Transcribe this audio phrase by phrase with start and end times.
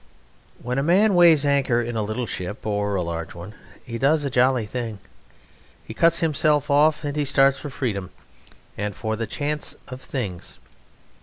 [0.59, 3.53] When a man weighs anchor in a little ship or a large one
[3.85, 4.97] he does a jolly thing!
[5.85, 8.09] He cuts himself off and he starts for freedom
[8.75, 10.57] and for the chance of things.